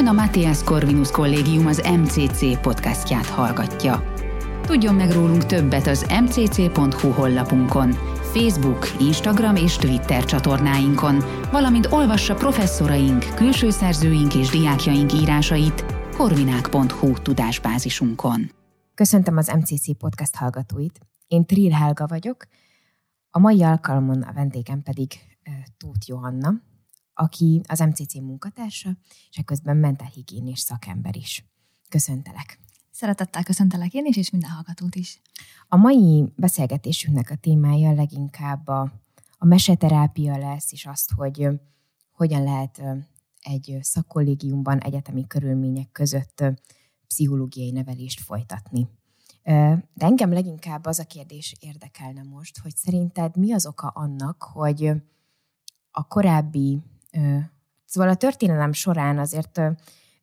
[0.00, 4.14] Ön a Matthias Corvinus Kollégium az MCC podcastját hallgatja.
[4.62, 7.90] Tudjon meg rólunk többet az mcc.hu honlapunkon,
[8.32, 11.16] Facebook, Instagram és Twitter csatornáinkon,
[11.50, 15.84] valamint olvassa professzoraink, külső szerzőink és diákjaink írásait
[16.16, 18.50] korvinák.hu tudásbázisunkon.
[18.94, 21.00] Köszöntöm az MCC podcast hallgatóit.
[21.26, 22.44] Én Trill Helga vagyok,
[23.30, 25.12] a mai alkalomon a vendégem pedig
[25.76, 26.52] Tóth Johanna,
[27.20, 28.96] aki az MCC munkatársa,
[29.30, 31.44] és ekközben mentálhigiénés szakember is.
[31.88, 32.60] Köszöntelek!
[32.90, 35.20] Szeretettel köszöntelek én is, és minden hallgatót is.
[35.68, 38.92] A mai beszélgetésünknek a témája leginkább a,
[39.38, 41.48] a meseterápia lesz, és azt, hogy
[42.10, 42.82] hogyan lehet
[43.40, 46.44] egy szakkollégiumban egyetemi körülmények között
[47.06, 48.88] pszichológiai nevelést folytatni.
[49.94, 54.92] De engem leginkább az a kérdés érdekelne most, hogy szerinted mi az oka annak, hogy
[55.90, 56.78] a korábbi,
[57.84, 59.60] szóval a történelem során azért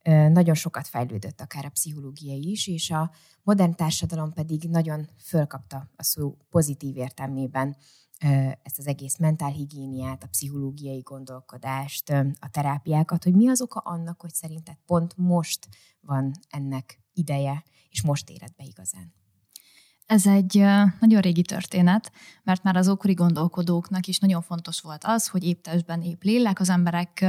[0.07, 3.11] nagyon sokat fejlődött akár a pszichológia is, és a
[3.43, 7.77] modern társadalom pedig nagyon fölkapta a szó pozitív értelmében
[8.63, 14.33] ezt az egész mentálhigiéniát, a pszichológiai gondolkodást, a terápiákat, hogy mi az oka annak, hogy
[14.33, 15.67] szerinted pont most
[16.01, 19.13] van ennek ideje, és most éred be igazán.
[20.07, 20.63] Ez egy
[20.99, 22.11] nagyon régi történet,
[22.43, 26.59] mert már az ókori gondolkodóknak is nagyon fontos volt az, hogy épp testben, épp lélek,
[26.59, 27.25] az emberek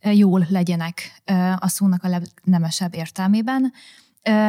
[0.00, 1.22] jól legyenek
[1.58, 3.72] a szónak a legnemesebb értelmében,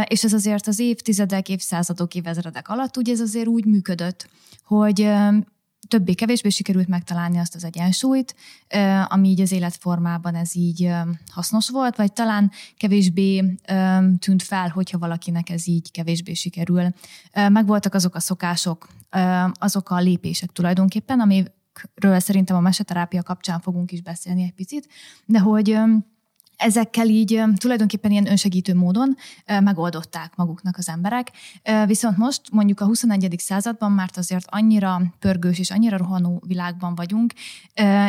[0.08, 4.30] és ez azért az évtizedek, évszázadok, évezredek alatt ugye ez azért úgy működött,
[4.66, 5.12] hogy
[5.92, 8.36] többé-kevésbé sikerült megtalálni azt az egyensúlyt,
[9.08, 10.92] ami így az életformában ez így
[11.32, 13.56] hasznos volt, vagy talán kevésbé
[14.20, 16.94] tűnt fel, hogyha valakinek ez így kevésbé sikerül.
[17.34, 18.88] Megvoltak azok a szokások,
[19.54, 24.88] azok a lépések tulajdonképpen, amiről szerintem a meseterápia kapcsán fogunk is beszélni egy picit,
[25.26, 25.80] de hogy
[26.62, 31.32] ezekkel így tulajdonképpen ilyen önsegítő módon megoldották maguknak az emberek.
[31.86, 33.36] Viszont most mondjuk a 21.
[33.38, 37.34] században már azért annyira pörgős és annyira rohanó világban vagyunk,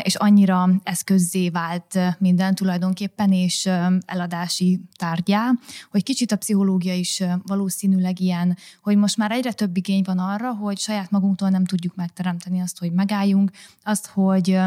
[0.03, 3.69] és annyira eszközzé vált minden tulajdonképpen, és
[4.06, 5.50] eladási tárgyá,
[5.91, 10.55] hogy kicsit a pszichológia is valószínűleg ilyen, hogy most már egyre több igény van arra,
[10.55, 13.50] hogy saját magunktól nem tudjuk megteremteni azt, hogy megálljunk,
[13.82, 14.59] azt, hogy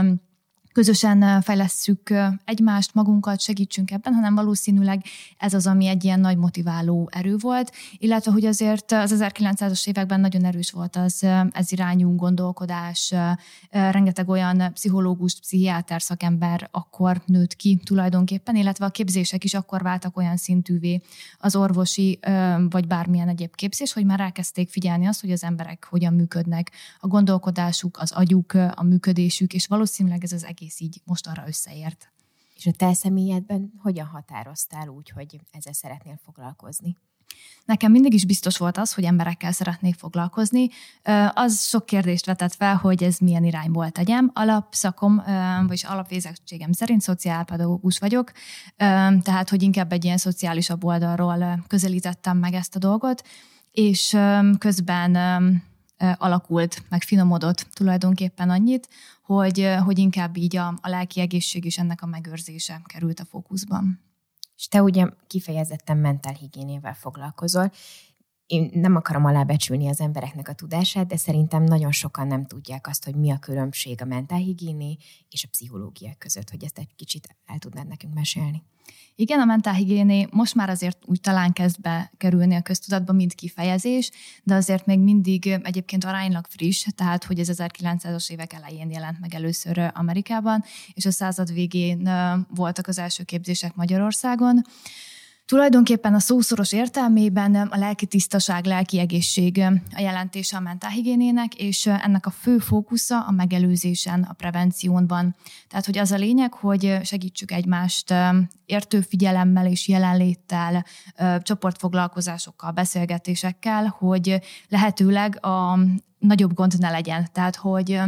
[0.76, 2.14] közösen fejlesszük
[2.46, 5.04] egymást, magunkat, segítsünk ebben, hanem valószínűleg
[5.38, 10.20] ez az, ami egy ilyen nagy motiváló erő volt, illetve hogy azért az 1900-as években
[10.20, 13.14] nagyon erős volt az ez irányú gondolkodás,
[13.70, 20.18] rengeteg olyan pszichológus, pszichiáter szakember akkor nőtt ki tulajdonképpen, illetve a képzések is akkor váltak
[20.18, 21.02] olyan szintűvé.
[21.38, 22.20] Az orvosi
[22.70, 27.08] vagy bármilyen egyéb képzés, hogy már elkezdték figyelni azt, hogy az emberek hogyan működnek, a
[27.08, 32.14] gondolkodásuk, az agyuk, a működésük, és valószínűleg ez az egész egész így most arra összeért.
[32.56, 36.98] És a te személyedben hogyan határoztál úgy, hogy ezzel szeretnél foglalkozni?
[37.66, 40.70] Nekem mindig is biztos volt az, hogy emberekkel szeretnék foglalkozni.
[41.34, 44.32] Az sok kérdést vetett fel, hogy ez milyen irányból tegyem.
[44.34, 45.24] Alapszakom,
[45.68, 48.32] vagyis alapvézettségem szerint szociálpedagógus vagyok,
[49.22, 53.28] tehát hogy inkább egy ilyen szociálisabb oldalról közelítettem meg ezt a dolgot,
[53.72, 54.18] és
[54.58, 55.16] közben
[56.18, 58.90] alakult, meg finomodott tulajdonképpen annyit,
[59.26, 64.00] hogy, hogy inkább így a, a lelki egészség és ennek a megőrzése került a fókuszban.
[64.58, 67.72] És te ugye kifejezetten mentálhigiénével foglalkozol.
[68.46, 73.06] Én nem akarom alábecsülni az embereknek a tudását, de szerintem nagyon sokan nem tudják azt,
[73.06, 74.98] hogy mi a különbség a mentálhigiéné
[75.30, 78.64] és a pszichológia között, hogy ezt egy kicsit el tudnád nekünk mesélni.
[79.18, 84.12] Igen, a mentálhigiéné most már azért úgy talán kezd be kerülni a köztudatba, mint kifejezés,
[84.44, 89.34] de azért még mindig egyébként aránylag friss, tehát hogy ez 1900-as évek elején jelent meg
[89.34, 92.10] először Amerikában, és a század végén
[92.50, 94.62] voltak az első képzések Magyarországon.
[95.46, 99.64] Tulajdonképpen a szószoros értelmében a lelki tisztaság, lelki egészség
[99.96, 105.36] a jelentése a mentálhigiénének, és ennek a fő fókusza a megelőzésen, a prevención van.
[105.68, 108.14] Tehát, hogy az a lényeg, hogy segítsük egymást
[108.66, 110.86] értő figyelemmel és jelenléttel,
[111.40, 114.40] csoportfoglalkozásokkal, beszélgetésekkel, hogy
[114.70, 115.80] lehetőleg a
[116.20, 117.30] nagyobb gond ne legyen.
[117.32, 118.02] Tehát, hogy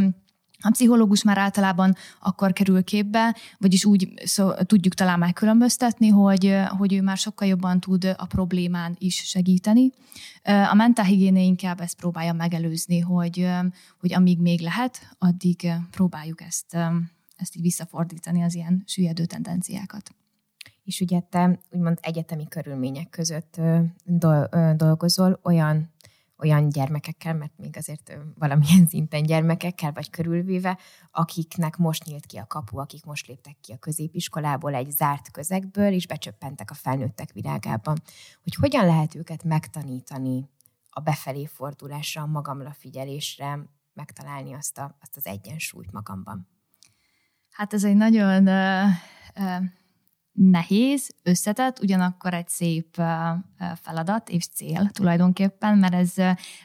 [0.62, 6.94] a pszichológus már általában akkor kerül képbe, vagyis úgy szó, tudjuk talán megkülönböztetni, hogy, hogy
[6.94, 9.92] ő már sokkal jobban tud a problémán is segíteni.
[10.44, 13.50] A mentálhigiéné inkább ezt próbálja megelőzni, hogy,
[14.00, 16.74] hogy amíg még lehet, addig próbáljuk ezt,
[17.36, 20.12] ezt így visszafordítani, az ilyen süllyedő tendenciákat.
[20.84, 23.62] És ugye te úgymond egyetemi körülmények között
[24.76, 25.92] dolgozol, olyan
[26.38, 30.78] olyan gyermekekkel, mert még azért valamilyen szinten gyermekekkel vagy körülvéve,
[31.12, 35.92] akiknek most nyílt ki a kapu, akik most léptek ki a középiskolából egy zárt közegből,
[35.92, 38.02] és becsöppentek a felnőttek világában.
[38.44, 40.50] Hogy hogyan lehet őket megtanítani
[40.90, 43.60] a befelé fordulásra, a magamra figyelésre,
[43.94, 46.48] megtalálni azt, a, azt az egyensúlyt magamban.
[47.50, 48.90] Hát ez egy nagyon uh,
[49.36, 49.64] uh,
[50.38, 53.02] nehéz, összetett, ugyanakkor egy szép
[53.82, 56.14] feladat és cél tulajdonképpen, mert ez,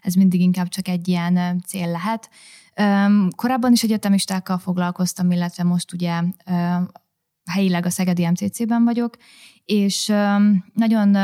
[0.00, 2.30] ez mindig inkább csak egy ilyen cél lehet.
[3.36, 6.22] Korábban is egyetemistákkal foglalkoztam, illetve most ugye
[7.50, 9.16] helyileg a Szegedi MCC-ben vagyok,
[9.64, 10.12] és
[10.72, 11.16] nagyon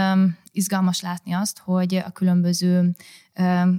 [0.58, 2.94] izgalmas látni azt, hogy a különböző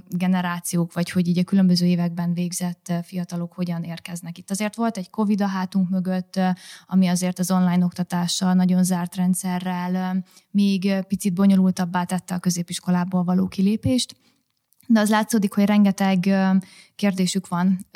[0.08, 4.50] generációk, vagy hogy így a különböző években végzett fiatalok hogyan érkeznek itt.
[4.50, 6.40] Azért volt egy Covid a hátunk mögött,
[6.86, 13.48] ami azért az online oktatással, nagyon zárt rendszerrel még picit bonyolultabbá tette a középiskolából való
[13.48, 14.16] kilépést,
[14.86, 16.28] de az látszódik, hogy rengeteg
[16.94, 17.86] kérdésük van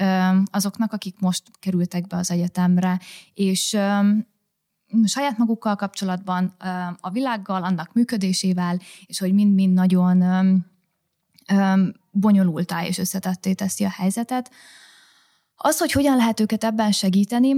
[0.44, 3.00] azoknak, akik most kerültek be az egyetemre,
[3.34, 3.76] és
[5.04, 6.54] saját magukkal kapcsolatban,
[7.00, 10.24] a világgal, annak működésével, és hogy mind-mind nagyon
[12.10, 14.50] bonyolultá és összetetté teszi a helyzetet.
[15.56, 17.54] Az, hogy hogyan lehet őket ebben segíteni,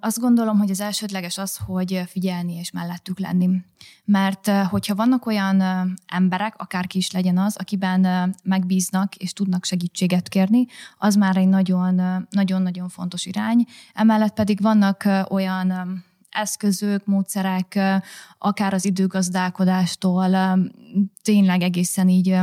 [0.00, 3.48] azt gondolom, hogy az elsődleges az, hogy figyelni és mellettük lenni.
[4.04, 5.62] Mert hogyha vannak olyan
[6.06, 10.66] emberek, akárki is legyen az, akiben megbíznak és tudnak segítséget kérni,
[10.98, 11.48] az már egy
[12.30, 13.66] nagyon-nagyon fontos irány.
[13.94, 17.78] Emellett pedig vannak olyan eszközök, módszerek,
[18.38, 20.58] akár az időgazdálkodástól
[21.22, 22.36] tényleg egészen így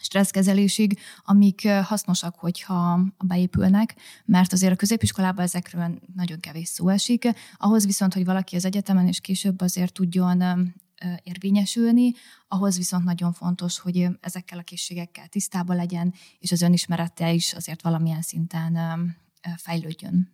[0.00, 3.94] stresszkezelésig, amik hasznosak, hogyha beépülnek,
[4.24, 7.28] mert azért a középiskolában ezekről nagyon kevés szó esik.
[7.56, 10.42] Ahhoz viszont, hogy valaki az egyetemen és később azért tudjon
[11.22, 12.12] érvényesülni,
[12.48, 17.82] ahhoz viszont nagyon fontos, hogy ezekkel a készségekkel tisztában legyen, és az önismerete is azért
[17.82, 18.78] valamilyen szinten
[19.56, 20.32] fejlődjön.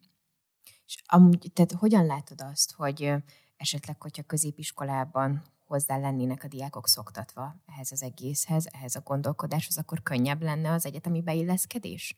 [0.89, 3.13] És amúgy, tehát hogyan látod azt, hogy
[3.57, 10.03] esetleg, hogyha középiskolában hozzá lennének a diákok szoktatva ehhez az egészhez, ehhez a gondolkodáshoz, akkor
[10.03, 12.17] könnyebb lenne az egyetemi beilleszkedés?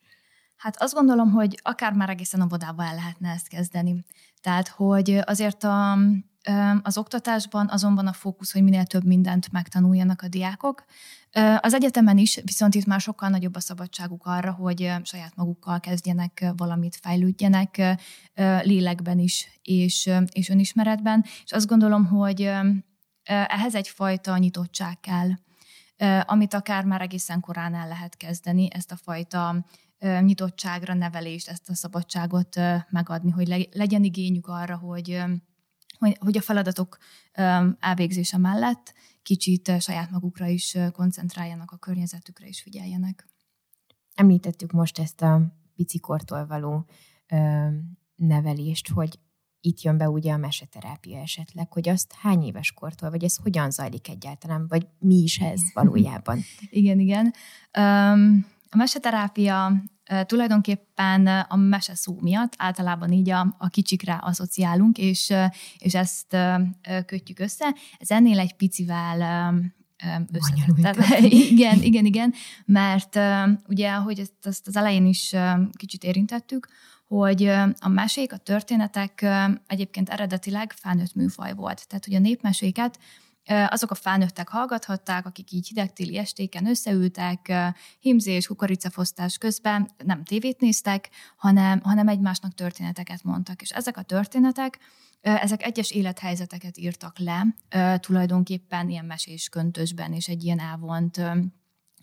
[0.56, 4.05] Hát azt gondolom, hogy akár már egészen óvodában el lehetne ezt kezdeni.
[4.40, 5.99] Tehát, hogy azért a,
[6.82, 10.84] az oktatásban azonban a fókusz, hogy minél több mindent megtanuljanak a diákok.
[11.60, 16.44] Az egyetemen is, viszont itt már sokkal nagyobb a szabadságuk arra, hogy saját magukkal kezdjenek
[16.56, 17.98] valamit, fejlődjenek
[18.62, 21.25] lélekben is, és, és önismeretben.
[21.44, 22.50] És azt gondolom, hogy
[23.25, 25.31] ehhez egyfajta nyitottság kell,
[26.26, 29.66] amit akár már egészen korán el lehet kezdeni, ezt a fajta
[30.20, 32.60] nyitottságra, nevelést, ezt a szabadságot
[32.90, 35.22] megadni, hogy legyen igényük arra, hogy,
[36.19, 36.99] hogy a feladatok
[37.79, 43.29] elvégzése mellett kicsit saját magukra is koncentráljanak, a környezetükre is figyeljenek.
[44.14, 45.43] Említettük most ezt a
[45.75, 46.87] picikortól való
[48.17, 49.19] nevelést, hogy
[49.61, 53.70] itt jön be ugye a meseterápia esetleg, hogy azt hány éves kortól, vagy ez hogyan
[53.70, 56.41] zajlik egyáltalán, vagy mi is ez valójában?
[56.70, 57.35] igen, igen.
[58.70, 59.82] A meseterápia
[60.26, 65.32] tulajdonképpen a mese szó miatt általában így a, a kicsikre asszociálunk, és,
[65.78, 66.36] és ezt
[67.06, 67.74] kötjük össze.
[67.98, 69.52] Ez ennél egy picivel
[70.32, 71.22] összetettebb.
[71.52, 72.34] igen, igen, igen,
[72.64, 73.18] mert
[73.68, 75.34] ugye, ahogy ezt, ezt az elején is
[75.76, 76.68] kicsit érintettük,
[77.06, 77.46] hogy
[77.78, 79.26] a mesék, a történetek
[79.66, 81.88] egyébként eredetileg felnőtt műfaj volt.
[81.88, 82.99] Tehát, hogy a népmeséket
[83.47, 87.52] azok a felnőttek hallgathatták, akik így hidegtéli estéken összeültek,
[88.00, 93.62] himzés, kukoricafosztás közben nem tévét néztek, hanem, hanem egymásnak történeteket mondtak.
[93.62, 94.78] És ezek a történetek,
[95.20, 97.47] ezek egyes élethelyzeteket írtak le,
[97.99, 101.20] tulajdonképpen ilyen mesés köntösben és egy ilyen elvont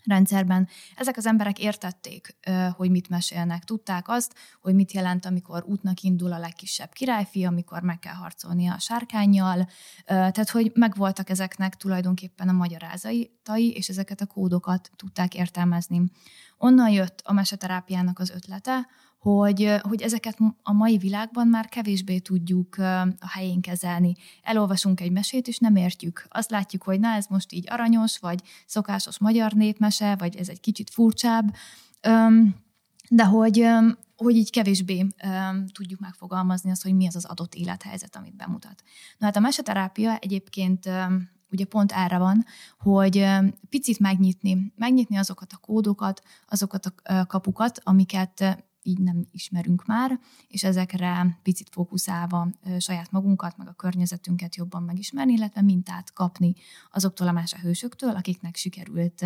[0.04, 0.68] rendszerben.
[0.96, 2.36] Ezek az emberek értették,
[2.76, 7.82] hogy mit mesélnek, tudták azt, hogy mit jelent, amikor útnak indul a legkisebb királyfi, amikor
[7.82, 9.68] meg kell harcolnia a sárkányjal,
[10.04, 16.02] tehát hogy megvoltak ezeknek tulajdonképpen a magyarázatai, és ezeket a kódokat tudták értelmezni.
[16.58, 22.76] Onnan jött a meseterápiának az ötlete, hogy, hogy ezeket a mai világban már kevésbé tudjuk
[23.18, 24.14] a helyén kezelni.
[24.42, 26.26] Elolvasunk egy mesét, és nem értjük.
[26.28, 30.60] Azt látjuk, hogy na, ez most így aranyos, vagy szokásos magyar népmese, vagy ez egy
[30.60, 31.54] kicsit furcsább,
[33.10, 33.66] de hogy,
[34.16, 35.06] hogy így kevésbé
[35.72, 38.82] tudjuk megfogalmazni azt, hogy mi az az adott élethelyzet, amit bemutat.
[39.18, 40.88] Na hát a meseterápia egyébként
[41.50, 42.44] ugye pont erre van,
[42.78, 43.26] hogy
[43.68, 50.64] picit megnyitni, megnyitni azokat a kódokat, azokat a kapukat, amiket így nem ismerünk már, és
[50.64, 56.54] ezekre picit fókuszálva saját magunkat, meg a környezetünket jobban megismerni, illetve mintát kapni
[56.90, 59.24] azoktól a más a hősöktől, akiknek sikerült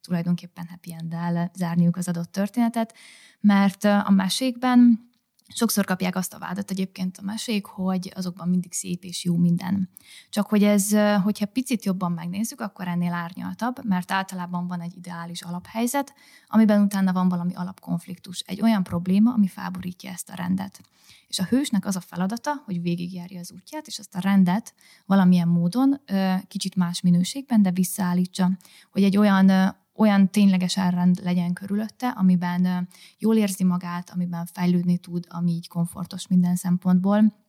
[0.00, 2.94] tulajdonképpen happy end zárniuk az adott történetet,
[3.40, 5.10] mert a mesékben
[5.54, 9.90] Sokszor kapják azt a vádat egyébként a mesék, hogy azokban mindig szép és jó minden.
[10.30, 15.42] Csak hogy ez, hogyha picit jobban megnézzük, akkor ennél árnyaltabb, mert általában van egy ideális
[15.42, 16.14] alaphelyzet,
[16.46, 20.80] amiben utána van valami alapkonfliktus, egy olyan probléma, ami felborítja ezt a rendet.
[21.28, 24.74] És a hősnek az a feladata, hogy végigjárja az útját, és azt a rendet
[25.06, 26.00] valamilyen módon,
[26.48, 28.50] kicsit más minőségben, de visszaállítsa,
[28.90, 35.26] hogy egy olyan olyan tényleges elrend legyen körülötte, amiben jól érzi magát, amiben fejlődni tud,
[35.28, 37.40] ami így komfortos minden szempontból.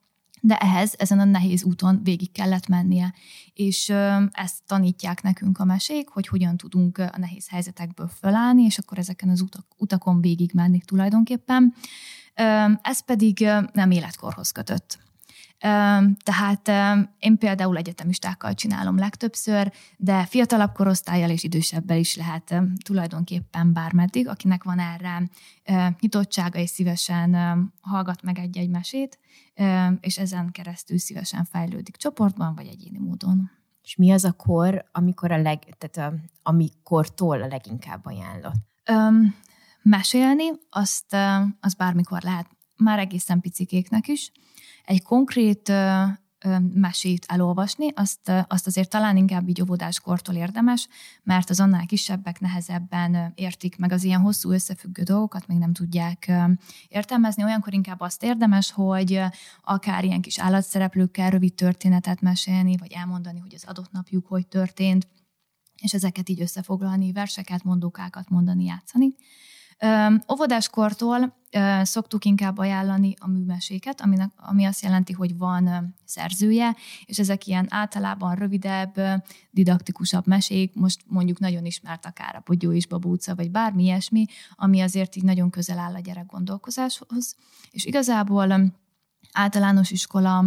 [0.41, 3.13] De ehhez, ezen a nehéz úton végig kellett mennie.
[3.53, 3.89] És
[4.31, 9.29] ezt tanítják nekünk a mesék, hogy hogyan tudunk a nehéz helyzetekből fölállni, és akkor ezeken
[9.29, 11.73] az utak, utakon végig menni tulajdonképpen.
[12.81, 14.99] Ez pedig nem életkorhoz kötött.
[16.23, 16.67] Tehát
[17.19, 24.63] én például egyetemistákkal csinálom legtöbbször, de fiatalabb korosztályjal és idősebbel is lehet tulajdonképpen bármeddig, akinek
[24.63, 25.29] van erre
[25.99, 27.35] nyitottsága és szívesen
[27.81, 29.19] hallgat meg egy-egy mesét,
[29.99, 33.51] és ezen keresztül szívesen fejlődik csoportban vagy egyéni módon.
[33.83, 38.55] És mi az a kor, amikor a leg, tehát a, amikortól a leginkább ajánlott?
[38.85, 39.35] Öm,
[39.81, 41.15] mesélni, azt,
[41.59, 44.31] azt bármikor lehet, már egészen picikéknek is
[44.85, 45.71] egy konkrét
[46.73, 50.87] mesét elolvasni, azt, azt azért talán inkább így óvodáskortól érdemes,
[51.23, 56.31] mert az annál kisebbek nehezebben értik meg az ilyen hosszú összefüggő dolgokat, még nem tudják
[56.87, 57.43] értelmezni.
[57.43, 59.21] Olyankor inkább azt érdemes, hogy
[59.61, 65.07] akár ilyen kis állatszereplőkkel rövid történetet mesélni, vagy elmondani, hogy az adott napjuk hogy történt,
[65.81, 69.15] és ezeket így összefoglalni, verseket, mondókákat mondani, játszani.
[70.31, 71.41] Óvodáskortól
[71.81, 76.75] szoktuk inkább ajánlani a műmeséket, aminek, ami azt jelenti, hogy van szerzője,
[77.05, 79.01] és ezek ilyen általában rövidebb,
[79.51, 84.25] didaktikusabb mesék, most mondjuk nagyon ismert akár a Pogyó és Babúca, vagy bármi ilyesmi,
[84.55, 87.35] ami azért így nagyon közel áll a gyerek gondolkozáshoz.
[87.71, 88.71] És igazából
[89.33, 90.45] általános iskola,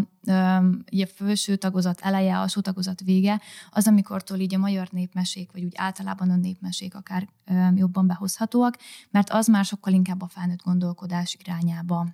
[0.92, 3.40] ugye felső tagozat eleje, alsó tagozat vége,
[3.70, 7.28] az, amikortól így a magyar népmesék, vagy úgy általában a népmesék akár
[7.74, 8.78] jobban behozhatóak,
[9.10, 12.06] mert az már sokkal inkább a felnőtt gondolkodás irányába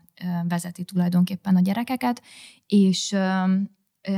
[0.49, 2.23] vezeti tulajdonképpen a gyerekeket,
[2.67, 3.17] és,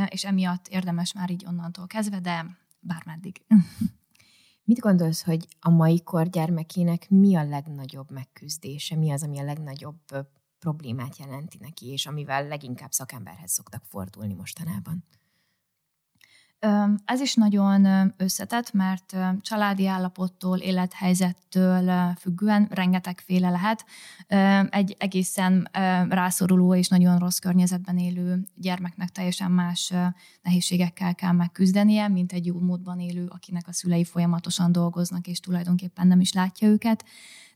[0.08, 2.46] és emiatt érdemes már így onnantól kezdve, de
[2.80, 3.42] bármeddig.
[4.66, 9.44] Mit gondolsz, hogy a mai kor gyermekének mi a legnagyobb megküzdése, mi az, ami a
[9.44, 9.98] legnagyobb
[10.64, 15.04] problémát jelenti neki, és amivel leginkább szakemberhez szoktak fordulni mostanában?
[17.04, 23.84] Ez is nagyon összetett, mert családi állapottól, élethelyzettől függően rengetegféle lehet.
[24.70, 25.68] Egy egészen
[26.08, 29.92] rászoruló és nagyon rossz környezetben élő gyermeknek teljesen más
[30.42, 36.06] nehézségekkel kell megküzdenie, mint egy jó módban élő, akinek a szülei folyamatosan dolgoznak, és tulajdonképpen
[36.06, 37.04] nem is látja őket.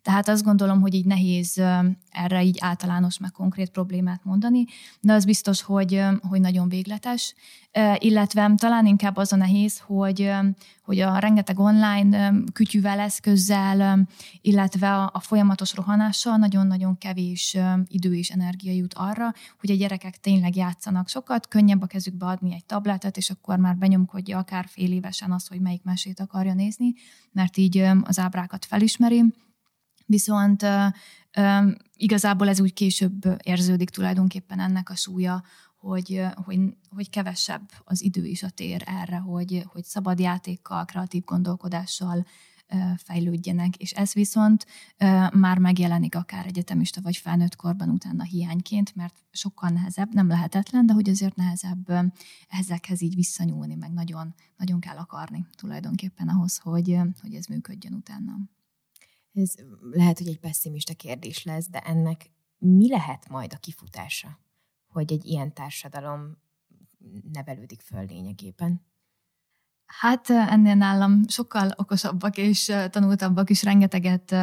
[0.02, 1.62] Tehát azt gondolom, hogy így nehéz
[2.10, 4.64] erre így általános, meg konkrét problémát mondani,
[5.00, 7.34] de az biztos, hogy, hogy nagyon végletes,
[7.98, 10.30] illetve talán inkább az a nehéz, hogy,
[10.82, 14.06] hogy a rengeteg online kütyűvel, eszközzel,
[14.40, 20.20] illetve a, a folyamatos rohanással nagyon-nagyon kevés idő és energia jut arra, hogy a gyerekek
[20.20, 24.92] tényleg játszanak sokat, könnyebb a kezükbe adni egy tabletet, és akkor már benyomkodja akár fél
[24.92, 26.94] évesen az, hogy melyik mesét akarja nézni,
[27.32, 29.24] mert így az ábrákat felismeri,
[30.08, 30.64] viszont
[31.96, 35.42] igazából ez úgy később érződik tulajdonképpen ennek a súlya,
[35.76, 36.58] hogy, hogy,
[36.90, 42.26] hogy kevesebb az idő és a tér erre, hogy, hogy szabad játékkal, kreatív gondolkodással
[42.96, 44.66] fejlődjenek, és ez viszont
[45.32, 50.92] már megjelenik akár egyetemista vagy felnőtt korban utána hiányként, mert sokkal nehezebb, nem lehetetlen, de
[50.92, 52.12] hogy azért nehezebb
[52.48, 58.38] ezekhez így visszanyúlni, meg nagyon, nagyon kell akarni tulajdonképpen ahhoz, hogy, hogy ez működjön utána.
[59.42, 59.54] Ez
[59.90, 64.38] lehet, hogy egy pessimista kérdés lesz, de ennek mi lehet majd a kifutása,
[64.88, 66.36] hogy egy ilyen társadalom
[67.32, 68.86] nevelődik föl lényegében?
[69.86, 74.34] Hát ennél nálam sokkal okosabbak és tanultabbak is rengeteget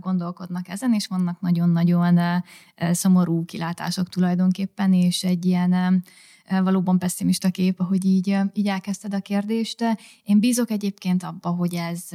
[0.00, 2.42] gondolkodnak ezen, és vannak nagyon-nagyon
[2.76, 6.04] szomorú kilátások tulajdonképpen, és egy ilyen
[6.48, 9.84] valóban pessimista kép, ahogy így, így elkezdted a kérdést.
[10.22, 12.08] Én bízok egyébként abba, hogy ez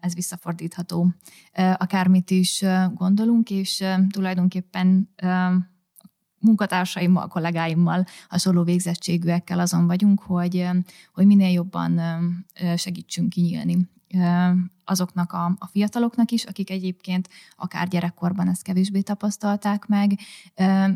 [0.00, 1.12] ez visszafordítható.
[1.52, 5.08] Akármit is gondolunk, és tulajdonképpen
[6.38, 10.68] munkatársaimmal, kollégáimmal, hasonló végzettségűekkel azon vagyunk, hogy,
[11.12, 12.00] hogy minél jobban
[12.76, 13.88] segítsünk kinyílni
[14.84, 20.18] azoknak a, a fiataloknak is, akik egyébként akár gyerekkorban ezt kevésbé tapasztalták meg,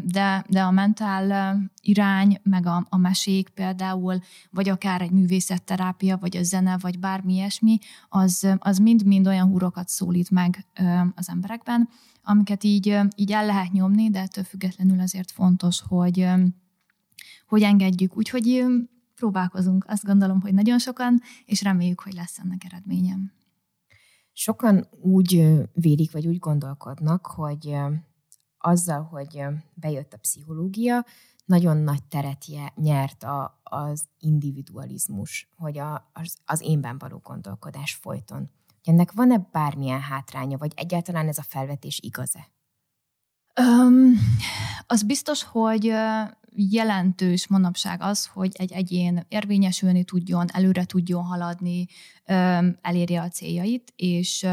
[0.02, 6.37] de, de a mentál irány, meg a, a mesék például, vagy akár egy művészetterápia, vagy
[6.37, 7.78] a zene, vagy bármi ilyesmi,
[8.09, 10.66] az, az mind-mind olyan húrokat szólít meg
[11.14, 11.88] az emberekben,
[12.23, 16.28] amiket így, így el lehet nyomni, de ettől függetlenül azért fontos, hogy,
[17.47, 18.16] hogy engedjük.
[18.16, 18.64] Úgyhogy
[19.25, 19.85] próbálkozunk.
[19.88, 23.33] Azt gondolom, hogy nagyon sokan, és reméljük, hogy lesz ennek eredményem.
[24.33, 27.76] Sokan úgy vélik, vagy úgy gondolkodnak, hogy
[28.59, 31.04] azzal, hogy bejött a pszichológia,
[31.45, 38.50] nagyon nagy teret nyert a, az individualizmus, hogy a, az, az énben való gondolkodás folyton.
[38.83, 42.49] Ennek van-e bármilyen hátránya, vagy egyáltalán ez a felvetés igaz-e?
[43.61, 44.12] Um,
[44.87, 45.93] az biztos, hogy
[46.56, 51.87] jelentős manapság az, hogy egy egyén érvényesülni tudjon, előre tudjon haladni,
[52.80, 54.46] elérje a céljait, és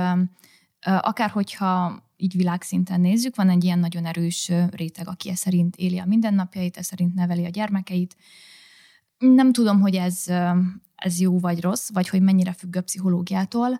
[0.81, 5.99] akár hogyha így világszinten nézzük, van egy ilyen nagyon erős réteg, aki e szerint éli
[5.99, 8.15] a mindennapjait, e szerint neveli a gyermekeit.
[9.17, 10.25] Nem tudom, hogy ez,
[10.95, 13.79] ez jó vagy rossz, vagy hogy mennyire függ a pszichológiától.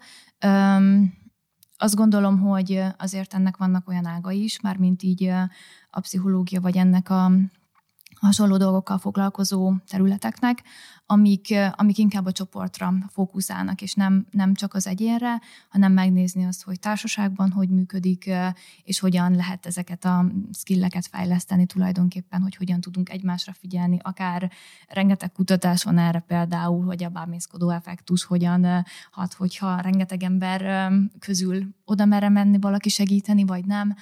[1.77, 5.23] Azt gondolom, hogy azért ennek vannak olyan ágai is, már mint így
[5.89, 7.31] a pszichológia, vagy ennek a
[8.21, 10.63] hasonló dolgokkal foglalkozó területeknek,
[11.05, 16.63] amik, amik inkább a csoportra fókuszálnak, és nem, nem csak az egyénre, hanem megnézni azt,
[16.63, 18.29] hogy társaságban hogy működik,
[18.83, 23.99] és hogyan lehet ezeket a skilleket fejleszteni tulajdonképpen, hogy hogyan tudunk egymásra figyelni.
[24.01, 24.51] Akár
[24.87, 31.67] rengeteg kutatás van erre például, hogy a bámészkodó effektus hogyan hat, hogyha rengeteg ember közül
[31.85, 33.95] oda merre menni valaki segíteni, vagy nem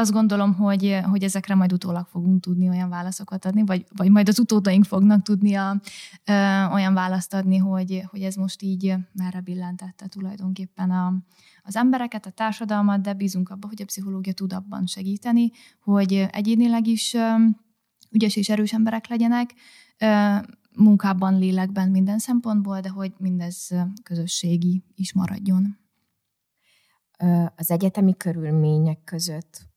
[0.00, 4.28] azt gondolom, hogy, hogy ezekre majd utólag fogunk tudni olyan válaszokat adni, vagy, vagy majd
[4.28, 5.80] az utódaink fognak tudni a,
[6.24, 11.14] ö, olyan választ adni, hogy, hogy ez most így merre billentette tulajdonképpen a,
[11.62, 16.86] az embereket, a társadalmat, de bízunk abban, hogy a pszichológia tud abban segíteni, hogy egyénileg
[16.86, 17.34] is ö,
[18.10, 19.54] ügyes és erős emberek legyenek,
[19.98, 20.36] ö,
[20.76, 23.70] munkában, lélekben, minden szempontból, de hogy mindez
[24.02, 25.79] közösségi is maradjon
[27.56, 29.68] az egyetemi körülmények között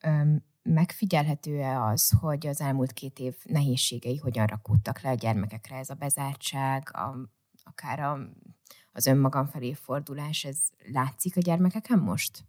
[0.64, 5.78] megfigyelhető-e az, hogy az elmúlt két év nehézségei hogyan rakódtak le a gyermekekre?
[5.78, 7.16] Ez a bezártság, a,
[7.64, 8.18] akár a,
[8.92, 10.58] az önmagam felé fordulás, ez
[10.92, 12.46] látszik a gyermekeken most?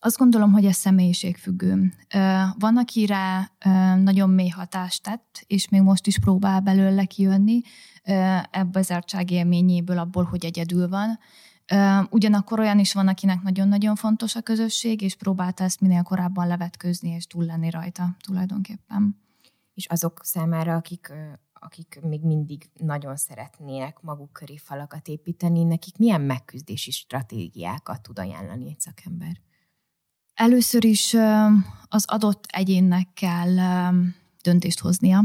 [0.00, 1.92] Azt gondolom, hogy ez személyiségfüggő.
[2.58, 3.52] Van, akire
[3.96, 7.60] nagyon mély hatást tett, és még most is próbál belőle kijönni
[8.50, 8.92] ebbe az
[9.26, 11.18] élményéből, abból, hogy egyedül van
[12.10, 17.10] Ugyanakkor olyan is van, akinek nagyon-nagyon fontos a közösség, és próbálta ezt minél korábban levetkőzni
[17.10, 19.20] és túl lenni rajta tulajdonképpen.
[19.74, 21.12] És azok számára, akik,
[21.52, 28.68] akik még mindig nagyon szeretnének maguk köré falakat építeni, nekik milyen megküzdési stratégiákat tud ajánlani
[28.68, 29.40] egy szakember?
[30.34, 31.14] Először is
[31.88, 33.54] az adott egyénnek kell
[34.42, 35.20] döntést hoznia,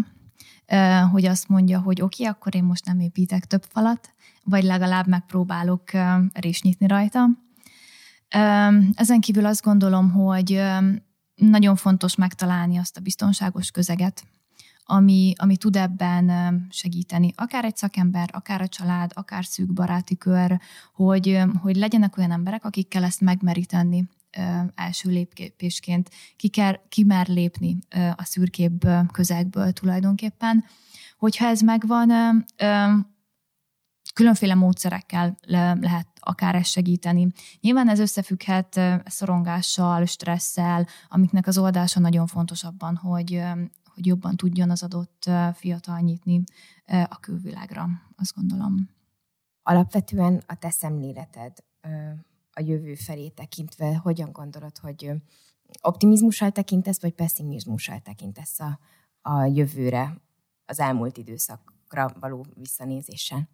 [1.11, 5.07] hogy azt mondja, hogy oké, okay, akkor én most nem építek több falat, vagy legalább
[5.07, 5.83] megpróbálok
[6.33, 7.25] rést nyitni rajta.
[8.93, 10.61] Ezen kívül azt gondolom, hogy
[11.35, 14.23] nagyon fontos megtalálni azt a biztonságos közeget,
[14.85, 16.31] ami, ami tud ebben
[16.69, 17.33] segíteni.
[17.35, 20.59] Akár egy szakember, akár a család, akár szűk baráti kör,
[20.93, 24.09] hogy, hogy legyenek olyan emberek, akikkel ezt megmeríteni
[24.75, 27.77] első lépésként, ki, kell, ki mer lépni
[28.15, 30.65] a szürkébb közegből tulajdonképpen.
[31.17, 32.11] Hogyha ez megvan,
[34.13, 37.27] különféle módszerekkel le, lehet akár ezt segíteni.
[37.59, 43.41] Nyilván ez összefügghet szorongással, stresszel, amiknek az oldása nagyon fontos abban, hogy,
[43.93, 46.43] hogy jobban tudjon az adott fiatal nyitni
[46.85, 48.89] a külvilágra, azt gondolom.
[49.63, 51.53] Alapvetően a te szemléleted
[52.53, 55.11] a jövő felé tekintve, hogyan gondolod, hogy
[55.81, 58.79] optimizmussal tekintesz, vagy pessimizmussal tekintesz a,
[59.21, 60.21] a jövőre,
[60.65, 63.49] az elmúlt időszakra való visszanézéssel?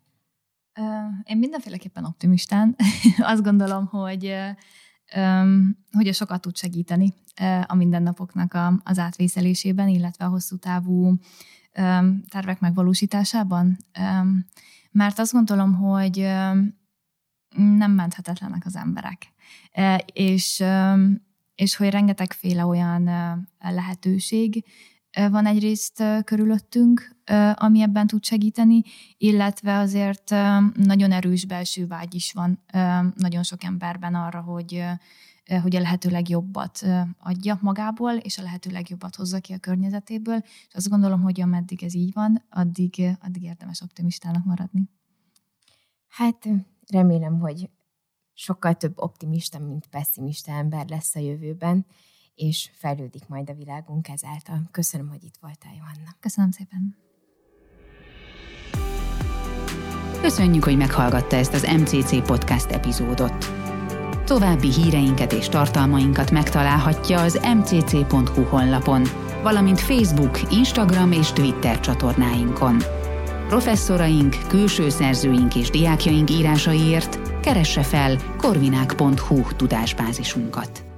[1.23, 2.75] Én mindenféleképpen optimistán.
[3.17, 4.35] Azt gondolom, hogy
[5.91, 7.13] hogy a sokat tud segíteni
[7.65, 11.15] a mindennapoknak az átvészelésében, illetve a hosszú távú
[12.29, 13.77] tervek megvalósításában.
[14.91, 16.27] Mert azt gondolom, hogy
[17.55, 19.33] nem menthetetlenek az emberek.
[20.13, 20.63] És,
[21.55, 23.09] és hogy rengetegféle olyan
[23.59, 24.65] lehetőség
[25.11, 27.15] van egyrészt körülöttünk,
[27.53, 28.81] ami ebben tud segíteni,
[29.17, 30.29] illetve azért
[30.73, 32.63] nagyon erős belső vágy is van
[33.15, 34.83] nagyon sok emberben arra, hogy,
[35.61, 36.85] hogy a lehető legjobbat
[37.19, 41.83] adja magából, és a lehető legjobbat hozza ki a környezetéből, és azt gondolom, hogy ameddig
[41.83, 44.89] ez így van, addig, addig érdemes optimistának maradni.
[46.07, 46.49] Hát
[46.93, 47.69] remélem, hogy
[48.33, 51.85] sokkal több optimista, mint pessimista ember lesz a jövőben,
[52.35, 54.61] és fejlődik majd a világunk ezáltal.
[54.71, 56.15] Köszönöm, hogy itt voltál, Johanna.
[56.19, 56.97] Köszönöm szépen.
[60.21, 63.45] Köszönjük, hogy meghallgatta ezt az MCC podcast epizódot.
[64.25, 69.03] További híreinket és tartalmainkat megtalálhatja az mcc.hu honlapon,
[69.43, 72.98] valamint Facebook, Instagram és Twitter csatornáinkon.
[73.49, 80.88] Professzoraink, külső szerzőink és diákjaink írásaiért keresse fel korvinák.hu tudásbázisunkat.